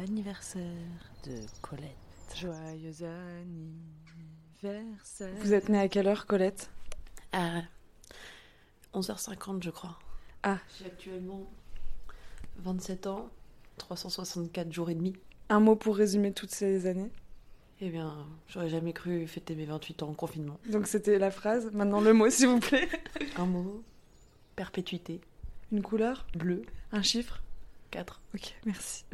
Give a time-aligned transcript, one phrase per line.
[0.00, 0.62] l'anniversaire
[1.24, 1.84] de Colette.
[2.34, 2.94] Joyeux
[4.62, 5.34] anniversaire.
[5.40, 6.70] Vous êtes née à quelle heure, Colette?
[7.32, 7.62] À
[8.94, 9.98] 11h50, je crois.
[10.42, 10.56] Ah.
[10.78, 11.50] J'ai actuellement
[12.58, 13.28] 27 ans,
[13.76, 15.14] 364 jours et demi.
[15.50, 17.10] Un mot pour résumer toutes ces années?
[17.82, 20.58] Eh bien, j'aurais jamais cru fêter mes 28 ans en confinement.
[20.70, 21.70] Donc c'était la phrase.
[21.72, 22.88] Maintenant le mot, s'il vous plaît.
[23.36, 23.82] Un mot,
[24.56, 25.20] perpétuité,
[25.72, 26.26] Une couleur?
[26.34, 26.62] Bleu,
[26.92, 27.42] Un chiffre?
[27.90, 28.20] 4.
[28.34, 29.04] Ok, merci.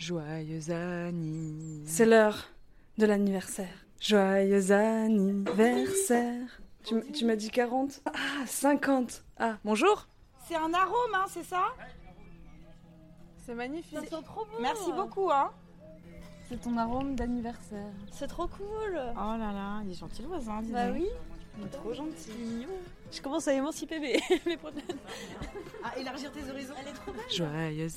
[0.00, 1.84] Joyeux anniversaire.
[1.84, 2.48] C'est l'heure
[2.96, 3.84] de l'anniversaire.
[4.00, 6.62] Joyeux anniversaire.
[6.84, 10.08] Tu, m'as dit 40 Ah, 50 Ah, bonjour
[10.48, 11.64] C'est un arôme, hein, c'est ça?
[13.44, 13.98] C'est magnifique.
[13.98, 14.62] Ça sent trop bon.
[14.62, 15.50] Merci beaucoup, hein.
[16.48, 17.92] C'est ton arôme d'anniversaire.
[18.10, 18.98] C'est trop cool.
[18.98, 20.96] Oh là là, il est gentil le voisin, dis Bah donc.
[20.96, 21.08] oui.
[21.72, 22.66] Trop gentil.
[23.12, 24.84] Je commence à émanciper mes, mes prothèses.
[25.82, 26.74] À élargir tes horizons.
[26.80, 27.24] Elle est trop belle.
[27.30, 27.88] Joyeux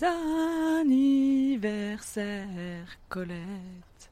[0.81, 4.09] anniversaire, Colette.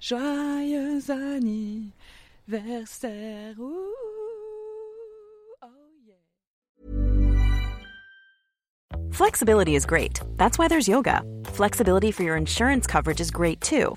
[0.00, 3.54] Joyeux anniversaire.
[3.58, 3.94] Ouh.
[5.62, 5.68] Oh
[6.06, 6.14] yeah.
[9.10, 10.20] Flexibility is great.
[10.36, 11.22] That's why there's yoga.
[11.44, 13.96] Flexibility for your insurance coverage is great too.